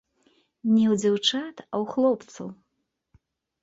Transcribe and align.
Не 0.73 0.85
ў 0.91 0.93
дзяўчат, 1.03 1.55
а 1.73 1.75
ў 1.81 1.83
хлопцаў. 1.95 2.47